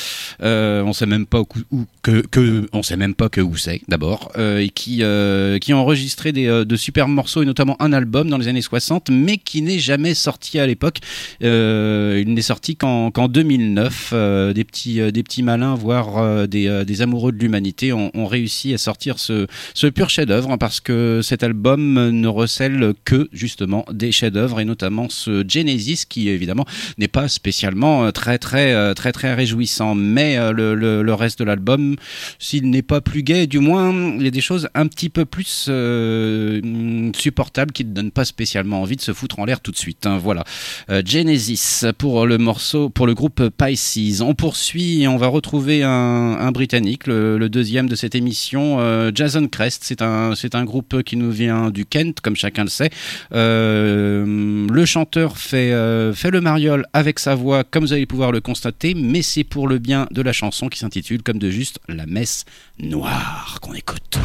On 0.41 0.93
sait 0.93 1.05
même 1.05 1.25
pas 1.25 1.41
où, 1.41 1.85
que, 2.01 2.67
on 2.73 2.81
sait 2.81 2.97
même 2.97 3.13
pas 3.13 3.29
que 3.29 3.41
où 3.41 3.55
c'est 3.55 3.81
d'abord 3.87 4.31
et 4.37 4.69
qui 4.69 5.03
qui 5.61 5.71
a 5.71 5.77
enregistré 5.77 6.31
des, 6.31 6.65
de 6.65 6.75
super 6.75 7.07
morceaux 7.07 7.43
et 7.43 7.45
notamment 7.45 7.75
un 7.81 7.93
album 7.93 8.29
dans 8.29 8.37
les 8.37 8.47
années 8.47 8.61
60 8.61 9.09
mais 9.11 9.37
qui 9.37 9.61
n'est 9.61 9.79
jamais 9.79 10.13
sorti 10.13 10.59
à 10.59 10.65
l'époque 10.65 10.99
il 11.41 12.33
n'est 12.33 12.41
sorti 12.41 12.75
qu'en 12.75 13.11
qu'en 13.11 13.27
2009 13.27 14.13
Euh, 14.33 14.53
des 14.53 14.63
petits 14.63 15.11
des 15.11 15.23
petits 15.23 15.43
malins 15.43 15.75
voire 15.75 16.47
des, 16.47 16.83
des 16.85 17.01
amoureux 17.01 17.31
de 17.31 17.37
l'humanité 17.37 17.93
ont 17.93 18.25
réussi 18.25 18.73
à 18.73 18.77
sortir 18.77 19.19
ce, 19.19 19.42
ce 19.73 19.88
pur 19.88 20.10
chef-d'œuvre 20.10 20.51
hein, 20.51 20.58
parce 20.58 20.79
que 20.79 21.21
cet 21.23 21.43
album 21.43 22.10
ne 22.10 22.27
recèle 22.27 22.94
que 23.06 23.29
justement 23.31 23.85
des 23.91 24.12
chefs-d'œuvre 24.12 24.60
et 24.60 24.65
notamment 24.65 25.08
ce 25.10 25.44
Genesis 25.48 26.06
qui 26.08 26.29
évidemment 26.29 26.65
n'est 26.98 27.08
pas 27.08 27.27
spécialement 27.27 28.06
euh, 28.06 28.12
très 28.12 28.37
très 28.37 28.73
euh, 28.73 28.94
très 28.94 29.12
très 29.12 29.33
réjouissant. 29.33 29.96
Mais 29.96 30.37
euh, 30.37 30.52
le, 30.54 31.13
reste 31.13 31.39
de 31.39 31.44
l'album 31.44 31.96
s'il 32.39 32.69
n'est 32.69 32.81
pas 32.81 33.00
plus 33.00 33.21
gai 33.21 33.46
du 33.46 33.60
moins 33.60 33.94
il 34.17 34.23
y 34.23 34.27
a 34.27 34.31
des 34.31 34.41
choses 34.41 34.67
un 34.73 34.87
petit 34.87 35.10
peu 35.10 35.25
plus 35.25 35.69
mm, 35.69 37.12
supportables 37.15 37.71
qui 37.71 37.85
ne 37.85 37.94
donnent 37.94 38.12
pas 38.12 38.25
spécialement 38.25 38.81
envie 38.81 38.96
de 38.96 39.02
se 39.02 39.13
foutre 39.13 39.39
en 39.39 39.46
l'air 39.46 39.62
tout 39.62 39.71
de 39.71 39.77
suite 39.77 40.08
hein, 40.08 40.17
voilà. 40.17 40.44
Genesis 41.06 41.85
pour 41.98 42.25
le 42.25 42.37
morceau 42.37 42.89
pour 42.89 43.06
le 43.06 43.13
groupe 43.13 43.50
Pisces. 43.50 44.21
On 44.21 44.33
poursuit 44.33 45.04
et 45.04 45.08
on 45.08 45.17
va 45.17 45.27
retrouver 45.27 45.83
un, 45.83 46.52
britannique 46.52 47.08
le, 47.08 47.48
deuxième 47.50 47.87
de 47.87 47.96
cette 47.96 48.15
émission 48.15 48.77
euh, 48.79 49.12
Crest 49.50 49.84
c'est 49.84 50.02
un 50.02 50.36
c'est 50.36 50.56
un 50.56 50.63
groupe 50.63 51.04
qui 51.04 51.17
nous 51.17 51.31
vient 51.31 51.69
du 51.69 51.86
Kent 51.86 52.19
comme 52.21 52.36
chacun 52.36 52.63
le 52.63 52.69
sait. 52.69 52.90
Euh, 53.34 54.67
le 54.69 54.86
chanteur 54.86 55.38
fait 55.38 55.71
euh, 55.71 56.13
fait 56.13 56.31
le 56.31 56.42
mariole 56.42 56.86
avec 56.94 57.19
sa 57.19 57.36
voix 57.36 57.63
comme 57.63 57.86
vous 57.86 57.94
allez 57.94 58.06
pouvoir 58.06 58.31
le 58.31 58.42
constater 58.42 58.94
mais 58.96 59.21
c'est 59.21 59.44
pour 59.44 59.67
le 59.67 59.77
bien 59.77 60.08
de 60.12 60.21
la 60.21 60.34
chanson 60.34 60.67
qui 60.69 60.79
s'intitule 60.79 61.23
comme 61.23 61.40
de 61.40 61.50
juste 61.50 61.79
la 61.88 62.06
messe 62.06 62.46
noire 62.79 63.60
qu'on 63.62 63.73
écoute 63.73 64.19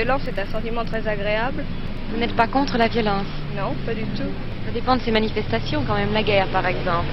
La 0.00 0.06
violence 0.06 0.28
est 0.28 0.40
un 0.40 0.46
sentiment 0.46 0.82
très 0.82 1.06
agréable. 1.06 1.62
Vous 2.10 2.18
n'êtes 2.18 2.34
pas 2.34 2.46
contre 2.46 2.78
la 2.78 2.88
violence 2.88 3.26
Non, 3.54 3.74
pas 3.84 3.92
du 3.92 4.04
tout. 4.16 4.30
Ça 4.64 4.72
dépend 4.72 4.96
de 4.96 5.02
ces 5.02 5.10
manifestations 5.10 5.84
quand 5.86 5.94
même, 5.94 6.14
la 6.14 6.22
guerre 6.22 6.46
par 6.46 6.64
exemple. 6.64 7.04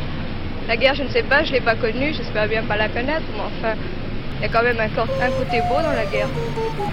La 0.70 0.78
guerre, 0.78 0.96
je 0.96 1.04
ne 1.04 1.10
sais 1.10 1.24
pas, 1.24 1.44
je 1.44 1.50
ne 1.50 1.56
l'ai 1.56 1.60
pas 1.60 1.76
connue, 1.76 2.14
j'espère 2.14 2.48
bien 2.48 2.64
pas 2.64 2.78
la 2.78 2.88
connaître, 2.88 3.26
mais 3.34 3.42
enfin, 3.42 3.76
il 4.38 4.44
y 4.44 4.46
a 4.46 4.48
quand 4.48 4.64
même 4.64 4.80
un, 4.80 4.86
un, 4.86 5.32
côté 5.32 5.60
beau 5.68 5.82
dans 5.84 5.92
la 5.92 6.06
guerre. 6.06 6.30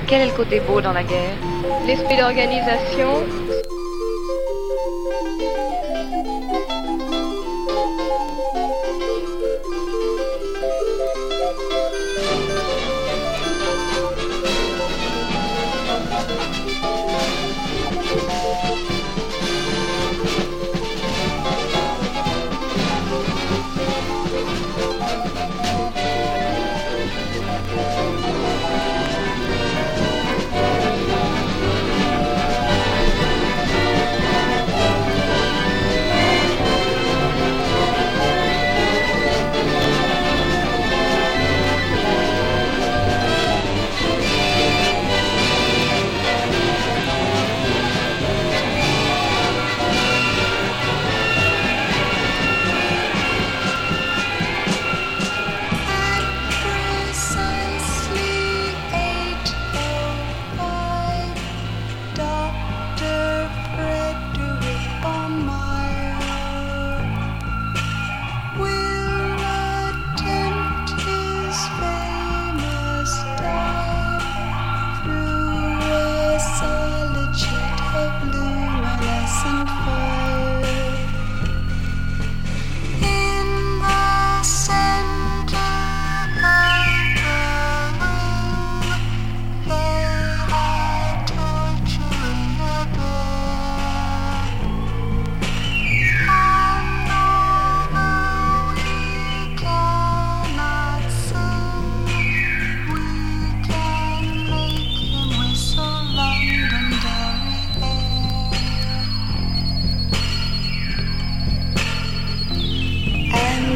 Quel 0.09 0.23
est 0.23 0.27
le 0.27 0.33
côté 0.33 0.59
beau 0.67 0.81
dans 0.81 0.93
la 0.93 1.05
guerre? 1.05 1.37
L'esprit 1.87 2.17
d'organisation, 2.17 3.23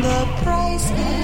the 0.09 0.27
price. 0.43 1.18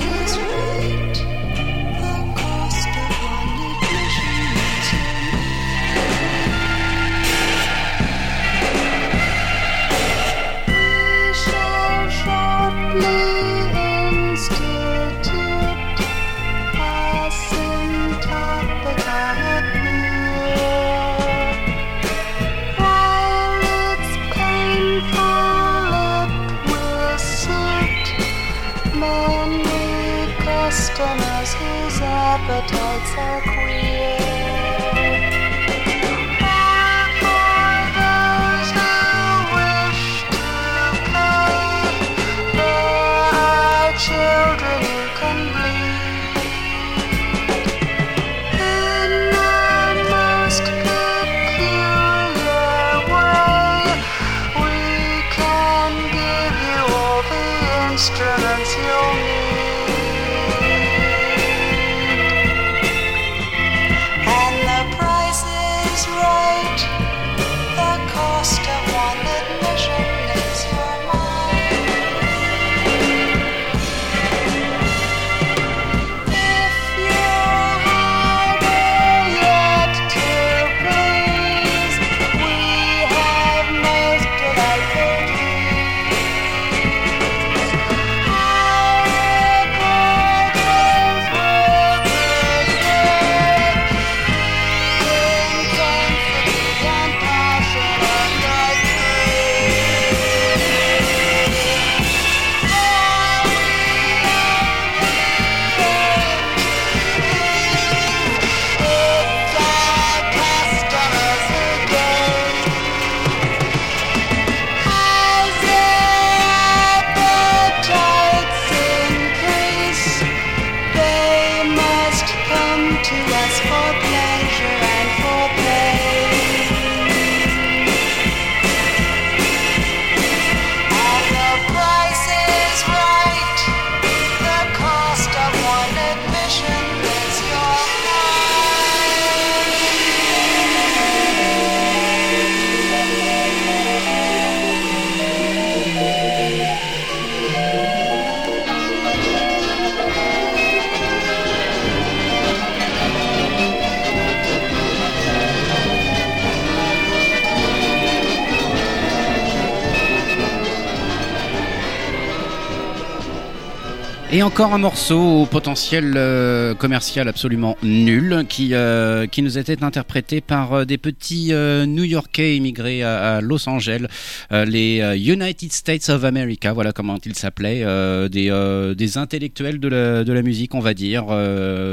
Encore 164.45 164.75
un 164.75 164.79
morceau 164.79 165.43
au 165.43 165.47
potentiel 165.47 166.13
euh, 166.17 166.75
commercial 166.75 167.29
absolument 167.29 167.79
nul 167.83 168.45
qui, 168.47 168.75
euh, 168.75 169.27
qui 169.27 169.41
nous 169.41 169.57
était 169.57 169.83
interprété 169.83 170.43
par 170.43 170.75
euh, 170.75 170.85
des 170.85 170.99
petits 170.99 171.53
New-Yorkais 171.55 172.57
immigrés 172.57 173.03
à, 173.03 173.41
Los 173.41 173.69
Angeles, 173.69 174.07
les 174.51 174.99
United 175.17 175.73
States 175.73 176.09
of 176.11 176.25
America, 176.25 176.73
voilà 176.73 176.93
comment 176.93 177.19
ils 177.25 177.35
s'appelaient, 177.35 177.85
des, 178.29 178.95
des 178.97 179.19
intellectuels 179.19 179.81
de 179.81 179.89
la, 179.89 180.25
de 180.25 180.33
la 180.33 180.43
musique, 180.43 180.75
on 180.75 180.81
va 180.81 180.95
dire, 180.95 181.27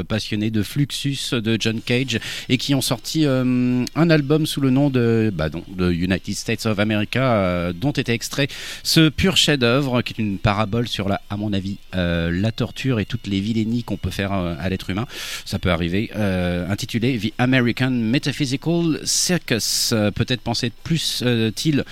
passionnés 0.08 0.50
de 0.50 0.62
Fluxus 0.62 1.34
de 1.34 1.56
John 1.58 1.80
Cage 1.80 2.18
et 2.48 2.58
qui 2.58 2.74
ont 2.74 2.80
sorti 2.80 3.24
un 3.24 4.10
album 4.10 4.46
sous 4.46 4.60
le 4.60 4.70
nom 4.70 4.90
de, 4.90 5.32
bah, 5.34 5.48
non, 5.48 5.62
de 5.74 5.90
United 5.90 6.34
States 6.34 6.66
of 6.66 6.78
America, 6.78 7.72
dont 7.72 7.92
était 7.92 8.14
extrait 8.14 8.48
ce 8.82 9.08
pur 9.08 9.36
chef-d'œuvre 9.36 10.02
qui 10.02 10.14
est 10.14 10.22
une 10.22 10.38
parabole 10.38 10.88
sur 10.88 11.08
la, 11.08 11.20
à 11.30 11.36
mon 11.36 11.52
avis, 11.52 11.78
euh, 11.94 12.41
la 12.42 12.52
torture 12.52 13.00
et 13.00 13.04
toutes 13.06 13.26
les 13.26 13.40
vilainies 13.40 13.84
qu'on 13.84 13.96
peut 13.96 14.10
faire 14.10 14.32
euh, 14.32 14.54
à 14.58 14.68
l'être 14.68 14.90
humain. 14.90 15.06
Ça 15.44 15.58
peut 15.58 15.70
arriver. 15.70 16.10
euh, 16.16 16.68
intitulé 16.68 17.18
The 17.18 17.32
American 17.38 17.90
Metaphysical 17.90 19.00
Circus. 19.04 19.90
Euh, 19.92 20.10
Peut-être 20.10 20.40
pensait 20.42 20.70
plus 20.84 21.22
il 21.24 21.84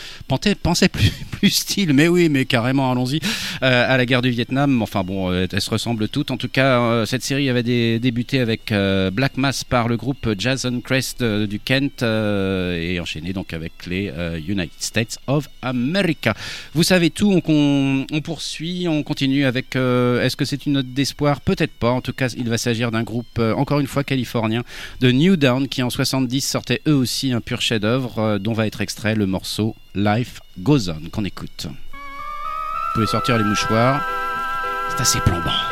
pensait 0.62 0.88
plus 0.88 1.10
plus 1.30 1.50
style, 1.50 1.92
mais 1.94 2.08
oui, 2.08 2.28
mais 2.28 2.44
carrément, 2.44 2.90
allons-y 2.92 3.20
à 3.60 3.96
la 3.96 4.04
guerre 4.06 4.22
du 4.22 4.30
Vietnam. 4.30 4.82
Enfin 4.82 5.02
bon, 5.04 5.32
elles 5.32 5.60
se 5.60 5.70
ressemblent 5.70 6.08
toutes. 6.08 6.30
En 6.30 6.36
tout 6.36 6.48
cas, 6.48 7.04
cette 7.06 7.22
série 7.22 7.48
avait 7.48 7.62
dé- 7.62 7.98
débuté 7.98 8.40
avec 8.40 8.72
Black 9.12 9.36
Mass 9.36 9.64
par 9.64 9.88
le 9.88 9.96
groupe 9.96 10.28
Jason 10.38 10.80
Crest 10.80 11.22
du 11.22 11.58
Kent 11.60 12.02
et 12.02 12.98
enchaîné 13.00 13.32
donc 13.32 13.52
avec 13.52 13.72
les 13.86 14.12
United 14.46 14.80
States 14.80 15.18
of 15.26 15.48
America. 15.62 16.34
Vous 16.74 16.82
savez 16.82 17.10
tout, 17.10 17.40
on 17.48 18.20
poursuit, 18.22 18.86
on 18.88 19.02
continue 19.02 19.44
avec. 19.44 19.76
Est-ce 20.30 20.36
que 20.36 20.44
c'est 20.44 20.64
une 20.64 20.74
note 20.74 20.86
d'espoir? 20.86 21.40
Peut-être 21.40 21.72
pas. 21.72 21.90
En 21.90 22.00
tout 22.00 22.12
cas, 22.12 22.28
il 22.28 22.48
va 22.48 22.56
s'agir 22.56 22.92
d'un 22.92 23.02
groupe, 23.02 23.40
euh, 23.40 23.52
encore 23.54 23.80
une 23.80 23.88
fois 23.88 24.04
californien, 24.04 24.62
de 25.00 25.10
New 25.10 25.34
Down, 25.34 25.66
qui 25.66 25.82
en 25.82 25.90
70 25.90 26.40
sortait 26.40 26.82
eux 26.86 26.94
aussi 26.94 27.32
un 27.32 27.40
pur 27.40 27.60
chef-d'œuvre, 27.60 28.20
euh, 28.20 28.38
dont 28.38 28.52
va 28.52 28.68
être 28.68 28.80
extrait 28.80 29.16
le 29.16 29.26
morceau 29.26 29.74
Life 29.96 30.38
Goes 30.60 30.88
On, 30.88 31.08
qu'on 31.10 31.24
écoute. 31.24 31.66
Vous 31.66 32.94
pouvez 32.94 33.06
sortir 33.08 33.38
les 33.38 33.44
mouchoirs, 33.44 34.06
c'est 34.90 35.00
assez 35.00 35.18
plombant. 35.18 35.69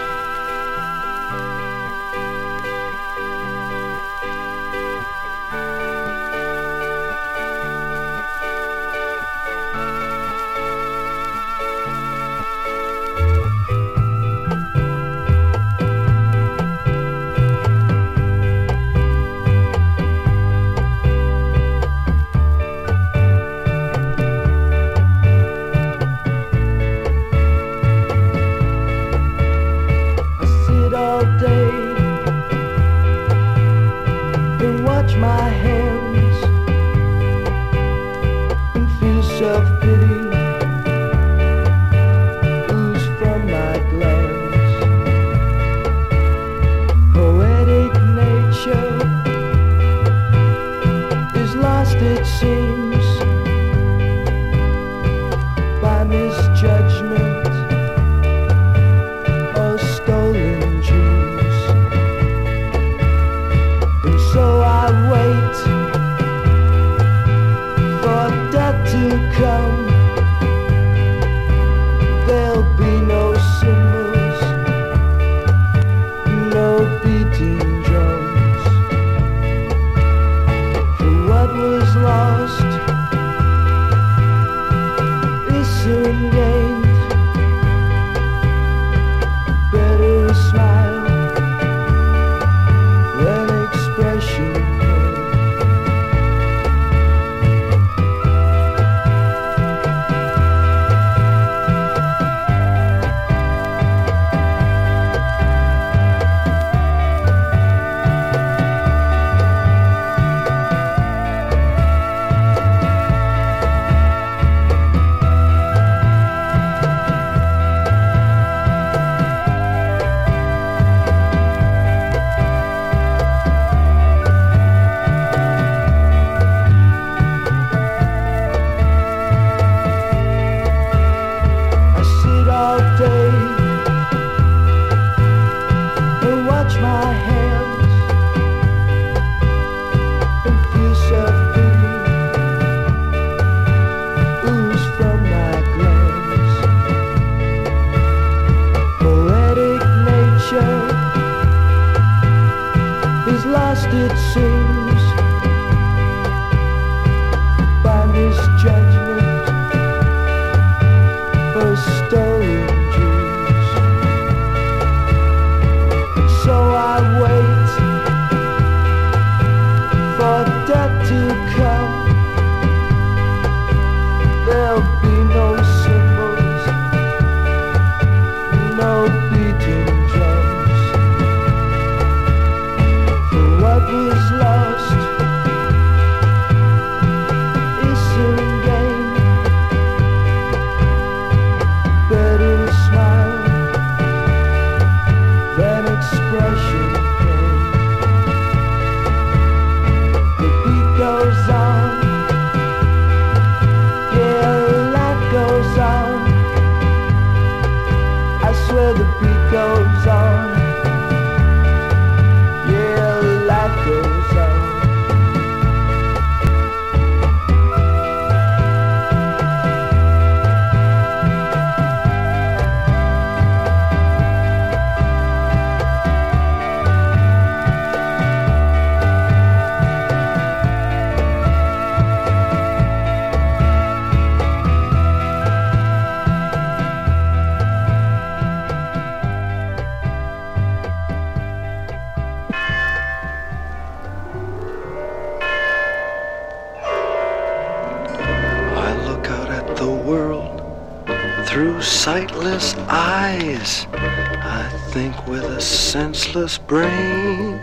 Senseless 256.29 256.59
brain. 256.59 257.59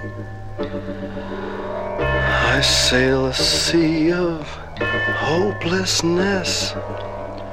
I 2.50 2.62
sail 2.62 3.28
a 3.28 3.34
sea 3.34 4.12
of 4.12 4.48
hopelessness 5.20 6.72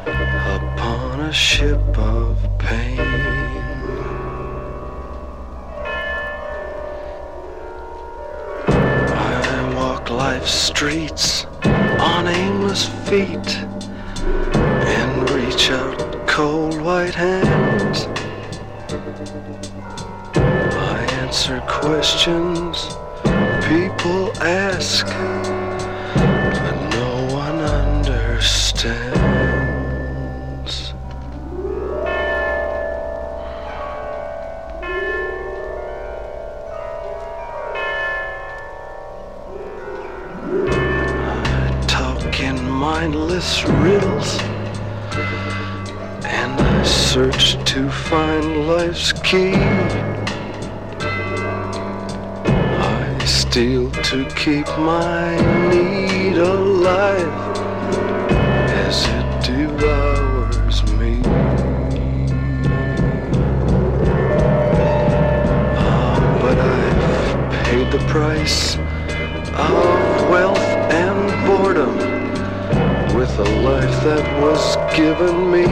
upon 0.06 1.20
a 1.20 1.32
ship 1.32 1.98
of 1.98 2.38
pain. 2.58 2.98
I 8.68 9.74
walk 9.76 10.08
life's 10.08 10.50
streets 10.50 11.44
on 12.00 12.26
aimless 12.26 12.88
feet 13.06 13.56
and 14.96 15.30
reach 15.30 15.70
out 15.70 16.26
cold 16.26 16.80
white 16.80 17.14
hands. 17.14 17.61
Answer 21.52 21.66
questions 21.66 22.96
people 23.68 24.32
ask, 24.42 25.06
but 25.06 26.76
no 26.90 27.26
one 27.34 27.58
understands. 27.58 29.12
I 41.24 41.84
talk 41.86 42.40
in 42.40 42.70
mindless 42.70 43.64
riddles, 43.64 44.38
and 46.24 46.60
I 46.60 46.82
search 46.84 47.62
to 47.72 47.90
find 47.90 48.66
life's 48.66 49.12
key. 49.12 50.11
I 53.52 53.54
steal 53.54 53.90
to 53.90 54.24
keep 54.34 54.66
my 54.78 55.36
need 55.68 56.38
alive 56.38 57.58
as 58.70 59.04
it 59.04 59.44
devours 59.44 60.82
me. 60.94 61.20
Ah, 65.76 66.38
but 66.40 66.56
I've 66.58 67.64
paid 67.66 67.92
the 67.92 67.98
price 68.08 68.76
of 68.78 70.30
wealth 70.30 70.58
and 70.90 71.46
boredom 71.46 71.94
with 73.14 73.38
a 73.38 73.50
life 73.60 74.02
that 74.04 74.24
was 74.40 74.76
given 74.96 75.50
me. 75.50 75.66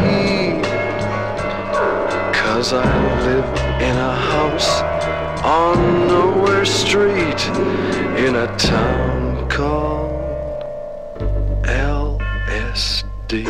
Cause 2.34 2.74
I 2.74 2.84
live 3.24 3.48
in 3.80 3.96
a 3.96 4.14
house 4.14 4.89
on 5.50 6.06
Nowhere 6.06 6.64
Street 6.64 7.40
in 8.24 8.36
a 8.36 8.46
town 8.56 9.48
called 9.48 10.62
LSD. 11.64 13.46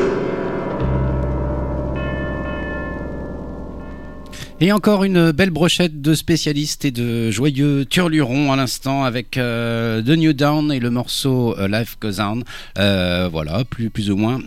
Et 4.62 4.72
encore 4.72 5.04
une 5.04 5.32
belle 5.32 5.48
brochette 5.48 6.02
de 6.02 6.12
spécialistes 6.12 6.84
et 6.84 6.90
de 6.90 7.30
joyeux 7.30 7.86
turlurons 7.86 8.52
à 8.52 8.56
l'instant 8.56 9.04
avec 9.04 9.38
euh, 9.38 10.02
The 10.02 10.10
New 10.10 10.34
Down 10.34 10.70
et 10.70 10.80
le 10.80 10.90
morceau 10.90 11.58
euh, 11.58 11.66
Life 11.66 11.96
Goes 11.98 12.20
On. 12.20 12.42
Euh, 12.78 13.26
voilà, 13.32 13.64
plus, 13.64 14.10
ou 14.10 14.16
moins. 14.16 14.38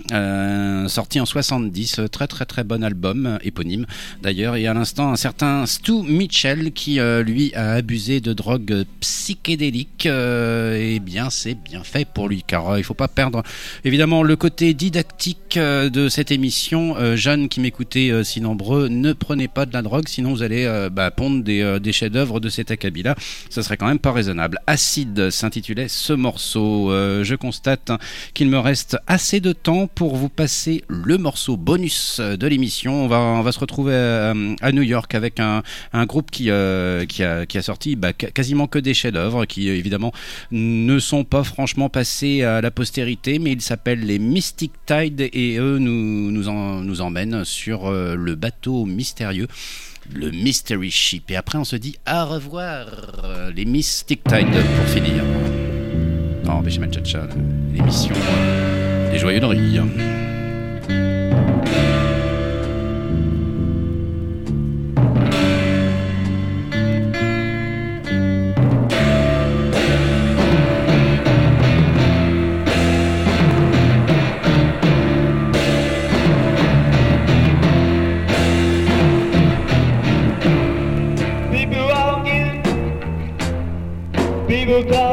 Sorti 0.88 1.20
en 1.20 1.26
70, 1.26 1.97
euh, 1.97 2.07
très 2.07 2.28
très 2.28 2.45
très 2.45 2.64
bon 2.64 2.84
album, 2.84 3.39
éponyme 3.41 3.88
d'ailleurs. 4.22 4.55
Et 4.55 4.68
à 4.68 4.76
l'instant, 4.76 5.11
un 5.11 5.16
certain 5.16 5.66
Stu 5.66 6.03
Mitchell 6.03 6.74
qui 6.74 6.99
lui 7.26 7.51
a 7.55 7.72
abusé 7.72 8.22
de 8.22 8.34
drogues 8.34 8.86
psychédéliques. 8.99 10.05
Et 10.05 10.99
bien, 10.99 11.32
c'est 11.32 11.55
bien 11.55 11.84
fait 11.84 12.07
pour 12.07 12.30
lui 12.30 12.43
car 12.45 12.78
il 12.78 12.84
faut 12.84 12.93
pas 12.93 13.07
perdre 13.07 13.41
évidemment 13.84 14.22
le 14.22 14.36
côté 14.36 14.76
didactique 14.76 15.57
de 15.57 16.07
cette 16.07 16.30
émission. 16.30 17.16
Jeunes 17.16 17.49
qui 17.49 17.61
m'écoutaient 17.61 18.11
euh, 18.11 18.24
si 18.24 18.41
nombreux, 18.41 18.88
ne 18.88 19.14
prenez 19.14 19.47
pas 19.47 19.66
de 19.66 19.74
la 19.74 19.82
drogue 19.82 20.03
sinon 20.08 20.32
vous 20.32 20.43
allez 20.43 20.66
euh, 20.66 20.89
bah, 20.89 21.12
pondre 21.12 21.43
des, 21.43 21.62
euh, 21.62 21.80
des 21.80 21.91
chefs-d'œuvre 21.91 22.39
de 22.39 22.49
cet 22.49 22.72
acabit-là. 22.72 23.16
Ça 23.49 23.64
serait 23.64 23.78
quand 23.78 23.88
même 23.88 23.99
pas 23.99 24.12
raisonnable. 24.12 24.60
Acide 24.68 25.30
s'intitulait 25.30 25.88
ce 25.88 26.14
morceau. 26.14 26.91
Euh, 26.91 27.24
je 27.24 27.36
constate 27.36 27.91
qu'il 28.34 28.49
me 28.49 28.60
reste 28.60 28.97
assez 29.08 29.39
de 29.39 29.54
temps 29.54 29.88
pour 29.88 30.16
vous 30.16 30.30
passer 30.30 30.84
le 30.88 31.18
morceau 31.18 31.58
bonus 31.58 32.20
de 32.20 32.47
l'émission. 32.47 33.06
On 33.06 33.41
va, 33.41 33.51
se 33.51 33.60
retrouver 33.60 33.93
à 33.93 34.72
New 34.72 34.82
York 34.82 35.14
avec 35.16 35.39
un, 35.39 35.62
groupe 36.06 36.32
qui, 36.32 36.49
a, 36.49 37.62
sorti 37.62 37.95
bah, 37.95 38.14
quasiment 38.14 38.68
que 38.68 38.80
des 38.80 38.93
chefs-d'œuvre 38.93 39.45
qui 39.45 39.70
évidemment 39.70 40.12
ne 40.51 40.99
sont 40.99 41.24
pas 41.24 41.43
franchement 41.43 41.89
passés 41.89 42.43
à 42.43 42.62
la 42.62 42.72
postérité, 42.72 43.39
mais 43.39 43.51
ils 43.51 43.62
s'appellent 43.62 44.06
les 44.06 44.20
Mystic 44.20 44.72
Tide 44.86 45.22
et 45.22 45.58
eux 45.58 45.78
nous, 45.78 46.32
nous, 46.32 46.49
en- 46.49 46.82
nous 46.82 47.01
emmènent 47.01 47.45
sur 47.45 47.91
le 47.91 48.36
bateau 48.36 48.86
mystérieux 48.86 49.47
le 50.14 50.32
Mystery 50.32 50.91
Ship. 50.91 51.30
Et 51.30 51.36
après, 51.36 51.58
on 51.58 51.64
se 51.64 51.76
dit 51.76 51.95
au 52.12 52.26
revoir, 52.26 52.88
euh, 53.24 53.51
les 53.51 53.66
Mystic 53.66 54.24
Tide 54.24 54.47
pour 54.49 54.86
finir. 54.88 55.24
Non, 56.45 56.62
Béchamal 56.62 56.93
Chacha, 56.93 57.28
l'émission 57.74 58.16
des 59.12 59.20
joyeux 59.20 59.39
de 59.39 59.45
rire. 59.45 59.84
God. 84.88 85.12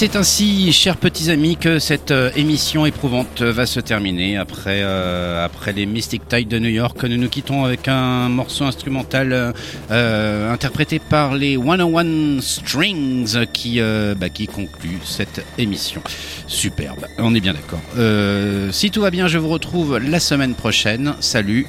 C'est 0.00 0.16
ainsi, 0.16 0.72
chers 0.72 0.96
petits 0.96 1.30
amis, 1.30 1.58
que 1.58 1.78
cette 1.78 2.10
euh, 2.10 2.30
émission 2.34 2.86
éprouvante 2.86 3.42
va 3.42 3.66
se 3.66 3.80
terminer. 3.80 4.38
Après, 4.38 4.80
euh, 4.80 5.44
après 5.44 5.74
les 5.74 5.84
Mystic 5.84 6.26
Tide 6.26 6.48
de 6.48 6.58
New 6.58 6.70
York, 6.70 7.04
nous 7.04 7.18
nous 7.18 7.28
quittons 7.28 7.66
avec 7.66 7.86
un 7.86 8.30
morceau 8.30 8.64
instrumental 8.64 9.34
euh, 9.34 9.52
euh, 9.90 10.50
interprété 10.50 11.00
par 11.00 11.34
les 11.34 11.58
101 11.58 12.40
Strings 12.40 13.44
qui, 13.52 13.78
euh, 13.78 14.14
bah, 14.14 14.30
qui 14.30 14.46
conclut 14.46 15.00
cette 15.04 15.44
émission. 15.58 16.00
Superbe, 16.46 17.04
on 17.18 17.34
est 17.34 17.40
bien 17.40 17.52
d'accord. 17.52 17.82
Euh, 17.98 18.72
si 18.72 18.90
tout 18.90 19.02
va 19.02 19.10
bien, 19.10 19.28
je 19.28 19.36
vous 19.36 19.48
retrouve 19.48 19.98
la 19.98 20.18
semaine 20.18 20.54
prochaine. 20.54 21.12
Salut, 21.20 21.66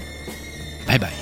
bye 0.88 1.00
bye. 1.00 1.21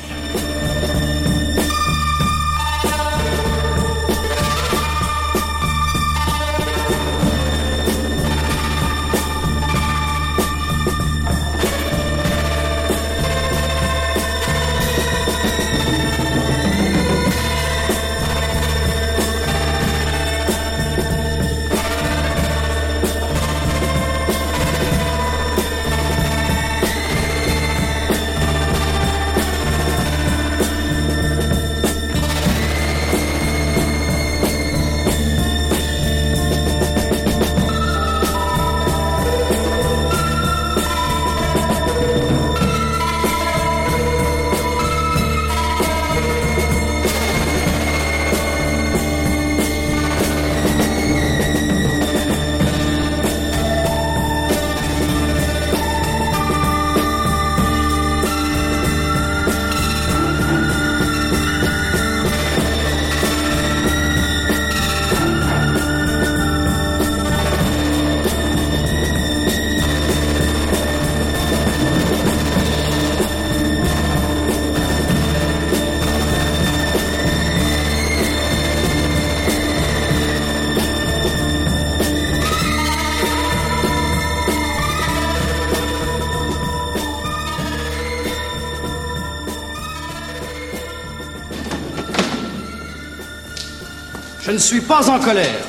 Ne 94.59 94.63
suis 94.63 94.81
pas 94.81 95.09
en 95.09 95.19
colère. 95.19 95.63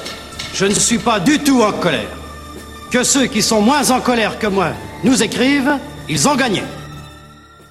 Je 0.53 0.66
ne 0.66 0.74
suis 0.74 0.99
pas 0.99 1.20
du 1.20 1.38
tout 1.38 1.62
en 1.62 1.70
colère. 1.70 2.11
Que 2.91 3.05
ceux 3.05 3.26
qui 3.26 3.41
sont 3.41 3.61
moins 3.61 3.88
en 3.93 4.01
colère 4.01 4.36
que 4.36 4.49
moi 4.49 4.72
nous 5.05 5.22
écrivent, 5.22 5.78
ils 6.09 6.28
ont 6.28 6.34
gagné. 6.34 6.64